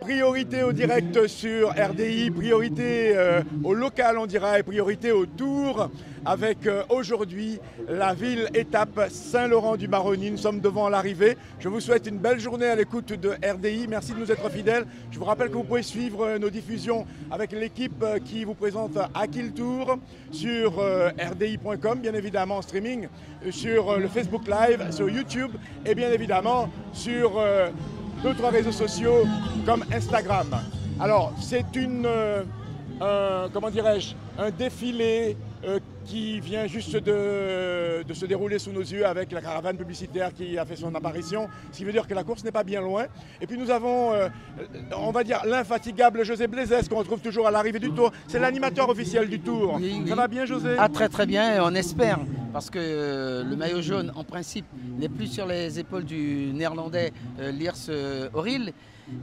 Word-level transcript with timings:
priorité 0.00 0.62
au 0.62 0.72
direct 0.72 1.26
sur 1.26 1.70
RDI, 1.70 2.30
priorité 2.30 3.12
euh, 3.14 3.42
au 3.62 3.74
local 3.74 4.18
on 4.18 4.26
dira 4.26 4.58
et 4.58 4.62
priorité 4.62 5.12
au 5.12 5.26
tour 5.26 5.90
avec 6.24 6.66
euh, 6.66 6.82
aujourd'hui 6.88 7.58
la 7.88 8.14
ville 8.14 8.48
étape 8.54 9.08
Saint-Laurent-du-Maroni. 9.10 10.30
Nous 10.30 10.38
sommes 10.38 10.60
devant 10.60 10.88
l'arrivée. 10.88 11.36
Je 11.58 11.68
vous 11.68 11.80
souhaite 11.80 12.06
une 12.06 12.18
belle 12.18 12.40
journée 12.40 12.66
à 12.66 12.74
l'écoute 12.74 13.12
de 13.12 13.30
RDI. 13.30 13.86
Merci 13.88 14.12
de 14.12 14.18
nous 14.18 14.32
être 14.32 14.50
fidèles. 14.50 14.86
Je 15.10 15.18
vous 15.18 15.24
rappelle 15.24 15.48
que 15.48 15.54
vous 15.54 15.64
pouvez 15.64 15.82
suivre 15.82 16.24
euh, 16.26 16.38
nos 16.38 16.50
diffusions 16.50 17.06
avec 17.30 17.52
l'équipe 17.52 18.04
qui 18.24 18.44
vous 18.44 18.54
présente 18.54 18.98
Akil 19.14 19.52
Tour 19.52 19.98
sur 20.32 20.78
rdi.com, 20.78 22.00
bien 22.00 22.14
évidemment 22.14 22.56
en 22.58 22.62
streaming, 22.62 23.08
sur 23.50 23.98
le 23.98 24.08
Facebook 24.08 24.42
Live, 24.46 24.90
sur 24.90 25.08
YouTube 25.08 25.52
et 25.84 25.94
bien 25.94 26.10
évidemment 26.10 26.68
sur 26.92 27.40
d'autres 28.22 28.48
réseaux 28.48 28.72
sociaux 28.72 29.24
comme 29.64 29.84
Instagram. 29.92 30.48
Alors, 30.98 31.32
c'est 31.40 31.74
une, 31.74 32.06
comment 33.52 33.70
dirais-je, 33.70 34.14
un 34.38 34.50
défilé 34.50 35.36
qui 36.04 36.40
vient 36.40 36.66
juste 36.66 36.96
de, 36.96 38.02
se 38.12 38.26
dérouler 38.26 38.58
sous 38.58 38.72
nos 38.72 38.80
yeux 38.80 39.06
avec 39.06 39.30
la 39.32 39.40
caravane 39.40 39.76
publicitaire 39.76 40.32
qui 40.34 40.58
a 40.58 40.64
fait 40.64 40.76
son 40.76 40.94
apparition, 40.94 41.48
ce 41.70 41.78
qui 41.78 41.84
veut 41.84 41.92
dire 41.92 42.06
que 42.06 42.14
la 42.14 42.24
course 42.24 42.42
n'est 42.44 42.50
pas 42.50 42.64
bien 42.64 42.80
loin. 42.80 43.04
Et 43.40 43.46
puis 43.46 43.58
nous 43.58 43.70
avons, 43.70 44.12
euh, 44.12 44.28
on 44.96 45.10
va 45.10 45.22
dire, 45.22 45.42
l'infatigable 45.46 46.24
José 46.24 46.46
Blaisès 46.46 46.88
qu'on 46.88 46.98
retrouve 46.98 47.20
toujours 47.20 47.46
à 47.46 47.50
l'arrivée 47.50 47.78
du 47.78 47.92
Tour. 47.92 48.12
C'est 48.26 48.38
l'animateur 48.38 48.88
officiel 48.88 49.28
du 49.28 49.40
Tour. 49.40 49.80
Ça 50.08 50.14
va 50.14 50.28
bien 50.28 50.46
José? 50.46 50.70
Ah 50.78 50.88
très 50.88 51.08
très 51.08 51.26
bien, 51.26 51.62
on 51.62 51.74
espère, 51.74 52.18
parce 52.52 52.70
que 52.70 52.78
euh, 52.80 53.44
le 53.44 53.56
maillot 53.56 53.82
jaune 53.82 54.12
en 54.14 54.24
principe 54.24 54.66
n'est 54.98 55.08
plus 55.08 55.26
sur 55.26 55.46
les 55.46 55.78
épaules 55.78 56.04
du 56.04 56.52
néerlandais 56.52 57.12
euh, 57.38 57.50
Liers 57.52 58.28
Oril. 58.34 58.72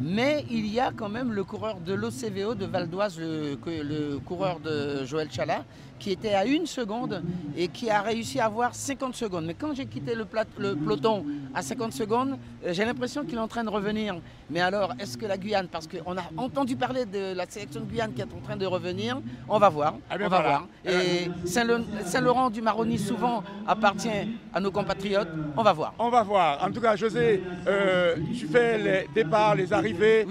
Mais 0.00 0.44
il 0.50 0.66
y 0.66 0.80
a 0.80 0.92
quand 0.94 1.08
même 1.08 1.32
le 1.32 1.44
coureur 1.44 1.78
de 1.80 1.92
l'OCVO 1.92 2.54
de 2.54 2.66
Val 2.66 2.88
d'Oise, 2.88 3.18
le, 3.18 4.18
coureur 4.18 4.60
de 4.60 5.04
Joël 5.04 5.30
Chalat, 5.30 5.64
qui 5.98 6.10
était 6.10 6.34
à 6.34 6.44
une 6.44 6.66
seconde 6.66 7.22
et 7.56 7.68
qui 7.68 7.88
a 7.88 8.02
réussi 8.02 8.40
à 8.40 8.46
avoir 8.46 8.74
50 8.74 9.14
secondes. 9.14 9.44
Mais 9.46 9.54
quand 9.54 9.74
j'ai 9.74 9.86
quitté 9.86 10.14
le, 10.14 10.24
peloton 10.24 11.24
à 11.54 11.62
50 11.62 11.92
secondes, 11.92 12.38
euh, 12.66 12.72
j'ai 12.72 12.84
l'impression 12.84 13.24
qu'il 13.24 13.36
est 13.36 13.40
en 13.40 13.48
train 13.48 13.62
de 13.62 13.68
revenir. 13.68 14.16
Mais 14.50 14.60
alors, 14.60 14.94
est-ce 14.98 15.16
que 15.16 15.26
la 15.26 15.38
Guyane, 15.38 15.68
parce 15.68 15.86
qu'on 15.86 16.16
a 16.16 16.24
entendu 16.36 16.74
parler 16.76 17.04
de 17.06 17.34
la 17.34 17.46
sélection 17.48 17.80
de 17.80 17.86
Guyane 17.86 18.12
qui 18.12 18.20
est 18.20 18.24
en 18.24 18.40
train 18.44 18.56
de 18.56 18.66
revenir, 18.66 19.20
on 19.48 19.58
va 19.58 19.68
voir. 19.68 19.94
Ah 20.10 20.16
on 20.20 20.28
va 20.28 20.40
voir. 20.42 20.68
Et 20.84 21.28
Saint-Laurent 21.44 22.50
du 22.50 22.62
Maroni 22.62 22.98
souvent 23.12 23.42
appartient 23.66 24.08
à 24.52 24.60
nos 24.60 24.70
compatriotes. 24.70 25.28
On 25.56 25.62
va 25.62 25.72
voir. 25.72 25.94
On 25.98 26.10
va 26.10 26.22
voir. 26.22 26.64
En 26.64 26.70
tout 26.70 26.80
cas, 26.80 26.96
José, 26.96 27.42
euh, 27.66 28.16
tu 28.38 28.46
fais 28.46 28.78
les 28.78 29.08
départs, 29.14 29.54
les 29.54 29.72
arrivées 29.72 30.26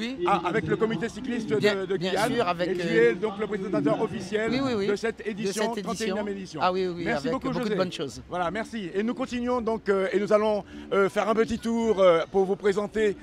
avec 0.46 0.68
le 0.68 0.76
comité 0.76 1.10
cycliste 1.10 1.50
de, 1.50 1.58
Guyane. 1.98 1.98
Bien 1.98 2.36
sûr, 2.36 2.48
avec, 2.48 2.70
et 2.70 2.76
tu 2.78 2.88
es 2.88 3.16
donc 3.16 3.38
le 3.40 3.48
présentateur 3.48 4.02
officiel 4.02 4.52
de 4.52 4.96
cette 4.96 5.26
édition 5.26 5.62
cette 5.76 5.86
édition. 6.30 6.60
Ah 6.62 6.72
oui, 6.72 6.88
oui, 6.88 7.04
merci 7.06 7.30
beaucoup, 7.30 7.50
de 7.50 7.76
bonnes 7.76 7.92
choses. 7.92 8.22
Voilà, 8.30 8.50
merci. 8.52 8.90
Et 8.94 9.04
nous 9.04 9.14
continuons 9.14 9.62
donc 9.62 9.90
euh, 9.90 10.08
et 10.12 10.20
nous 10.20 10.32
allons 10.34 10.64
euh, 10.94 11.10
faire 11.10 11.28
un 11.30 11.36
petit 11.36 11.60
tour 11.60 12.00
euh, 12.00 12.22
pour 12.32 12.46
vous 12.46 12.56
présenter 12.56 13.16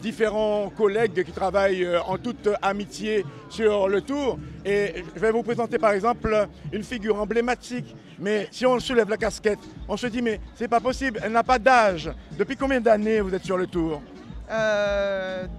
différents 0.00 0.70
collègues 0.74 1.22
qui 1.22 1.32
travaillent 1.32 1.86
en 2.06 2.16
toute 2.16 2.48
amitié 2.62 3.26
sur 3.50 3.88
le 3.88 4.00
tour. 4.00 4.38
Et 4.64 5.04
je 5.14 5.20
vais 5.20 5.30
vous 5.30 5.42
présenter 5.42 5.76
par 5.78 5.90
exemple 5.92 6.48
une 6.72 6.82
figure 6.82 7.20
emblématique. 7.20 7.94
Mais 8.18 8.48
si 8.50 8.64
on 8.64 8.80
soulève 8.80 9.05
la 9.10 9.16
casquette, 9.16 9.58
on 9.88 9.96
se 9.96 10.06
dit 10.06 10.22
mais 10.22 10.40
c'est 10.54 10.68
pas 10.68 10.80
possible, 10.80 11.20
elle 11.22 11.32
n'a 11.32 11.42
pas 11.42 11.58
d'âge. 11.58 12.10
Depuis 12.38 12.56
combien 12.56 12.80
d'années 12.80 13.20
vous 13.20 13.34
êtes 13.34 13.44
sur 13.44 13.56
le 13.56 13.66
tour 13.66 14.00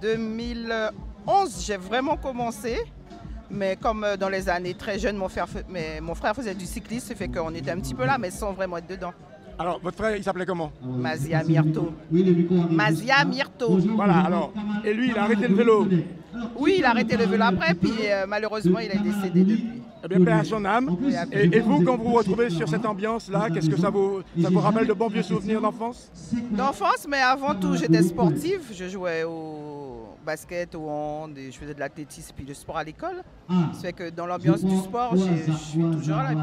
2011, 0.00 1.64
j'ai 1.64 1.76
vraiment 1.76 2.16
commencé. 2.16 2.78
Mais 3.50 3.76
comme 3.80 4.04
euh, 4.04 4.16
dans 4.16 4.28
les 4.28 4.48
années 4.48 4.74
très 4.74 4.98
jeunes, 4.98 5.16
mon 5.16 5.28
frère, 5.28 5.46
mais 5.70 6.00
mon 6.02 6.14
frère 6.14 6.34
faisait 6.34 6.54
du 6.54 6.66
cyclisme, 6.66 7.08
ça 7.08 7.14
fait 7.14 7.28
qu'on 7.28 7.54
était 7.54 7.70
un 7.70 7.78
petit 7.80 7.94
peu 7.94 8.04
là, 8.04 8.18
mais 8.18 8.30
sans 8.30 8.52
vraiment 8.52 8.76
être 8.76 8.86
dedans. 8.88 9.12
Alors, 9.58 9.80
votre 9.82 9.96
frère, 9.96 10.14
il 10.14 10.22
s'appelait 10.22 10.46
comment 10.46 10.70
Mazia 10.82 11.42
Myrto. 11.42 11.92
Mazia 12.70 13.24
Myrto. 13.24 13.78
Voilà, 13.96 14.18
alors. 14.18 14.52
Et 14.84 14.92
lui, 14.94 15.08
il 15.10 15.18
a 15.18 15.24
arrêté 15.24 15.48
le 15.48 15.54
vélo 15.54 15.88
Oui, 16.56 16.76
il 16.78 16.84
a 16.84 16.90
arrêté 16.90 17.16
le 17.16 17.24
vélo 17.24 17.42
après, 17.44 17.74
puis 17.74 17.90
euh, 18.04 18.24
malheureusement, 18.28 18.78
il 18.78 18.90
est 18.90 18.98
décédé 19.02 19.44
depuis. 19.44 19.82
Eh 20.04 20.08
bien, 20.08 20.24
paix 20.24 20.32
à 20.32 20.44
son 20.44 20.64
âme. 20.64 20.96
Et, 21.32 21.60
vous, 21.60 21.82
quand 21.82 21.96
vous 21.96 22.10
vous 22.10 22.14
retrouvez 22.14 22.50
sur 22.50 22.68
cette 22.68 22.84
ambiance-là, 22.84 23.48
qu'est-ce 23.50 23.70
que 23.70 23.78
ça 23.78 23.90
vous, 23.90 24.20
ça 24.40 24.50
vous 24.50 24.60
rappelle 24.60 24.86
de 24.86 24.92
bons 24.92 25.08
vieux 25.08 25.22
souvenirs 25.22 25.60
d'enfance 25.60 26.10
D'enfance, 26.50 27.06
mais 27.08 27.18
avant 27.18 27.54
tout, 27.54 27.76
j'étais 27.76 28.02
sportive. 28.02 28.60
Je 28.72 28.88
jouais 28.88 29.24
au 29.24 30.16
basket, 30.24 30.74
au 30.74 30.88
hand, 30.88 31.34
je 31.36 31.56
faisais 31.56 31.72
de 31.72 31.80
l'athlétisme 31.80 32.34
puis 32.36 32.44
du 32.44 32.54
sport 32.54 32.76
à 32.76 32.84
l'école. 32.84 33.22
Ah. 33.48 33.70
Ça 33.72 33.80
fait 33.80 33.92
que 33.94 34.10
dans 34.10 34.26
l'ambiance 34.26 34.62
du 34.62 34.76
sport, 34.76 35.16
je 35.16 35.52
suis 35.52 35.80
toujours 35.80 36.16
là. 36.16 36.34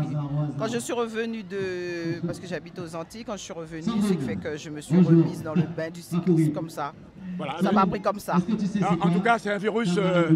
quand 0.57 0.67
je 0.67 0.79
suis 0.79 0.93
revenue 0.93 1.43
de. 1.43 2.25
Parce 2.25 2.39
que 2.39 2.47
j'habite 2.47 2.79
aux 2.79 2.95
Antilles, 2.95 3.23
quand 3.23 3.37
je 3.37 3.43
suis 3.43 3.53
revenue, 3.53 4.01
c'est 4.01 4.19
fait 4.19 4.35
que 4.35 4.57
je 4.57 4.69
me 4.69 4.81
suis 4.81 4.99
remise 4.99 5.43
dans 5.43 5.53
le 5.53 5.63
bain 5.63 5.89
du 5.89 6.01
cyclisme 6.01 6.51
comme 6.51 6.69
ça 6.69 6.93
ça 7.62 7.72
m'a 7.72 7.85
pris 7.85 8.01
comme 8.01 8.19
ça. 8.19 8.35
En, 9.01 9.09
tout 9.09 9.22
cas, 9.22 9.38
c'est 9.38 9.51
un 9.51 9.57
virus 9.57 9.96
euh, 9.97 10.29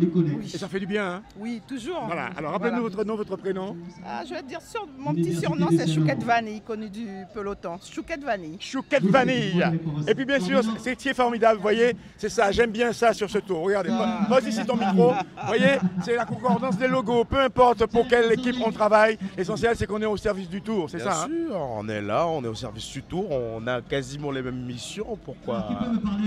et 0.43 0.57
ça 0.57 0.67
fait 0.67 0.79
du 0.79 0.85
bien. 0.85 1.05
Hein. 1.05 1.21
oui, 1.39 1.61
toujours. 1.67 2.03
Voilà. 2.05 2.29
Alors, 2.37 2.51
rappelez-nous 2.51 2.81
votre 2.81 3.03
nom, 3.03 3.15
votre 3.15 3.35
prénom. 3.35 3.75
Ah, 4.05 4.23
je 4.25 4.33
vais 4.33 4.41
te 4.41 4.47
dire, 4.47 4.61
sur, 4.61 4.87
mon 4.97 5.13
petit 5.13 5.35
surnom, 5.35 5.67
c'est 5.71 5.87
Chouquette 5.87 6.23
Vanille, 6.23 6.61
connu 6.61 6.89
du 6.89 7.07
peloton. 7.33 7.77
Chouquette 7.83 8.23
Vanille. 8.23 8.57
Chouquette 8.59 9.05
Vanille. 9.05 9.63
Et 10.07 10.15
puis, 10.15 10.25
bien 10.25 10.39
sûr, 10.39 10.61
c'est 10.79 10.95
qui 10.95 11.09
est 11.09 11.13
formidable, 11.13 11.57
vous 11.57 11.63
voyez, 11.63 11.95
c'est 12.17 12.29
ça, 12.29 12.51
j'aime 12.51 12.71
bien 12.71 12.93
ça 12.93 13.13
sur 13.13 13.29
ce 13.29 13.37
tour. 13.39 13.63
Regardez, 13.63 13.89
pose 14.27 14.45
ici 14.47 14.65
ton 14.65 14.75
micro. 14.75 15.11
Vous 15.11 15.47
voyez, 15.47 15.77
c'est 16.03 16.15
la 16.15 16.25
concordance 16.25 16.77
des 16.77 16.87
logos. 16.87 17.25
Peu 17.25 17.39
importe 17.39 17.85
pour 17.87 18.07
quelle 18.07 18.31
équipe 18.31 18.55
on 18.65 18.71
travaille, 18.71 19.17
l'essentiel, 19.37 19.75
c'est 19.75 19.85
qu'on 19.85 20.01
est 20.01 20.05
au 20.05 20.17
service 20.17 20.49
du 20.49 20.61
tour, 20.61 20.89
c'est 20.89 20.99
ça 20.99 21.27
Bien 21.27 21.37
hein. 21.37 21.47
sûr, 21.47 21.55
on 21.55 21.89
est 21.89 22.01
là, 22.01 22.27
on 22.27 22.43
est 22.43 22.47
au 22.47 22.55
service 22.55 22.91
du 22.91 23.03
tour, 23.03 23.29
on 23.31 23.65
a 23.67 23.81
quasiment 23.81 24.31
les 24.31 24.41
mêmes 24.41 24.65
missions. 24.65 25.17
Pourquoi 25.23 25.67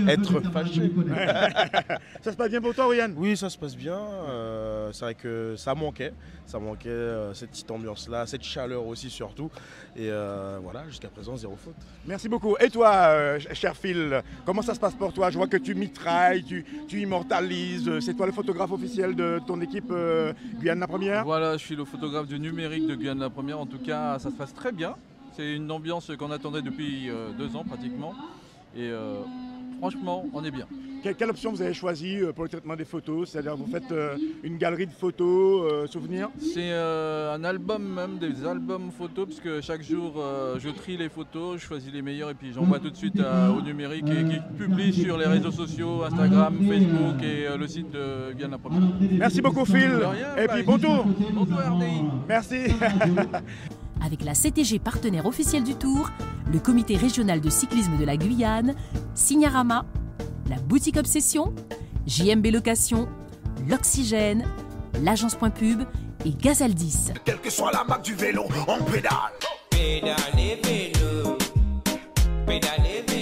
être 0.07 0.39
ça 2.21 2.31
se 2.31 2.37
passe 2.37 2.49
bien 2.49 2.61
pour 2.61 2.73
toi, 2.73 2.87
Ryan? 2.87 3.11
Oui, 3.15 3.35
ça 3.37 3.49
se 3.49 3.57
passe 3.57 3.75
bien. 3.75 3.97
Euh, 3.97 4.91
c'est 4.91 5.05
vrai 5.05 5.15
que 5.15 5.55
ça 5.57 5.75
manquait. 5.75 6.13
Ça 6.45 6.59
manquait 6.59 6.89
euh, 6.89 7.33
cette 7.33 7.51
petite 7.51 7.71
ambiance-là, 7.71 8.25
cette 8.25 8.43
chaleur 8.43 8.85
aussi 8.85 9.09
surtout. 9.09 9.49
Et 9.95 10.09
euh, 10.09 10.59
voilà, 10.61 10.83
jusqu'à 10.87 11.09
présent, 11.09 11.35
zéro 11.35 11.55
faute. 11.55 11.75
Merci 12.05 12.29
beaucoup. 12.29 12.55
Et 12.59 12.69
toi, 12.69 13.37
cher 13.53 13.75
Phil, 13.75 14.21
comment 14.45 14.61
ça 14.61 14.73
se 14.73 14.79
passe 14.79 14.95
pour 14.95 15.13
toi? 15.13 15.29
Je 15.29 15.37
vois 15.37 15.47
que 15.47 15.57
tu 15.57 15.75
mitrailles, 15.75 16.43
tu, 16.43 16.65
tu 16.87 17.01
immortalises. 17.01 17.99
C'est 17.99 18.15
toi 18.15 18.25
le 18.25 18.31
photographe 18.31 18.71
officiel 18.71 19.15
de 19.15 19.39
ton 19.45 19.59
équipe 19.61 19.93
Guyane 20.59 20.79
la 20.79 20.87
Première? 20.87 21.23
Voilà, 21.23 21.57
je 21.57 21.63
suis 21.63 21.75
le 21.75 21.85
photographe 21.85 22.27
du 22.27 22.39
numérique 22.39 22.87
de 22.87 22.95
Guyane 22.95 23.19
la 23.19 23.29
Première. 23.29 23.59
En 23.59 23.65
tout 23.65 23.79
cas, 23.79 24.19
ça 24.19 24.29
se 24.29 24.35
passe 24.35 24.53
très 24.53 24.71
bien. 24.71 24.95
C'est 25.35 25.55
une 25.55 25.71
ambiance 25.71 26.11
qu'on 26.17 26.31
attendait 26.31 26.61
depuis 26.61 27.09
deux 27.37 27.55
ans 27.55 27.63
pratiquement. 27.63 28.13
Et 28.75 28.91
franchement, 29.83 30.25
on 30.33 30.45
est 30.45 30.51
bien. 30.51 30.65
Quelle, 31.03 31.29
option 31.29 31.51
vous 31.51 31.61
avez 31.61 31.73
choisi 31.73 32.17
euh, 32.21 32.31
pour 32.31 32.45
le 32.45 32.49
traitement 32.49 32.77
des 32.77 32.85
photos? 32.85 33.29
C'est-à-dire 33.29 33.57
vous 33.57 33.69
faites 33.69 33.91
euh, 33.91 34.15
une 34.41 34.57
galerie 34.57 34.87
de 34.87 34.93
photos, 34.93 35.69
euh, 35.69 35.87
souvenirs? 35.87 36.29
C'est 36.39 36.71
un 36.71 37.43
album 37.43 37.83
même, 37.83 38.17
des 38.17 38.45
albums 38.45 38.91
photos, 38.97 39.25
puisque 39.25 39.59
chaque 39.59 39.83
jour 39.83 40.23
je 40.57 40.69
trie 40.69 40.95
les 40.95 41.09
photos, 41.09 41.59
je 41.59 41.65
choisis 41.65 41.91
les 41.91 42.01
meilleures 42.01 42.29
et 42.29 42.33
puis 42.33 42.53
j'envoie 42.53 42.79
tout 42.79 42.89
de 42.89 42.95
suite 42.95 43.19
au 43.19 43.61
numérique 43.61 44.05
et 44.07 44.23
qui 44.23 44.39
publie 44.57 44.93
sur 44.93 45.17
les 45.17 45.25
réseaux 45.25 45.51
sociaux, 45.51 46.03
Instagram, 46.03 46.55
Facebook 46.65 47.21
et 47.21 47.57
le 47.57 47.67
site 47.67 47.91
de 47.91 48.31
Guyane 48.33 48.51
la 48.51 48.57
Première. 48.57 48.81
Merci 49.17 49.41
beaucoup 49.41 49.65
Phil. 49.65 49.99
et 50.37 50.47
puis 50.47 50.63
bon 50.63 50.77
tour. 50.77 51.05
Bon 51.33 51.45
tour 51.45 51.59
RDI. 51.59 52.03
Merci. 52.29 52.57
Avec 54.05 54.23
la 54.23 54.33
CTG 54.33 54.79
partenaire 54.79 55.25
officielle 55.25 55.63
du 55.63 55.75
Tour, 55.75 56.09
le 56.51 56.59
comité 56.59 56.97
régional 56.97 57.39
de 57.39 57.49
cyclisme 57.49 57.97
de 57.97 58.03
la 58.03 58.17
Guyane, 58.17 58.75
Signarama, 59.15 59.85
la 60.49 60.57
boutique 60.57 60.97
Obsession, 60.97 61.53
JMB 62.05 62.47
Location, 62.47 63.07
l'Oxygène, 63.69 64.45
l'agence 65.01 65.35
Point 65.35 65.51
Pub 65.51 65.83
et 66.25 66.31
Gazaldis. 66.31 67.11
Quelle 67.23 67.39
que 67.39 67.49
soit 67.49 67.71
la 67.71 67.85
marque 67.85 68.03
du 68.03 68.13
vélo, 68.13 68.43
on 68.67 68.83
pédale. 68.83 69.13
Pédale, 69.69 70.17
vélo, 70.35 71.37
pédale. 72.45 73.12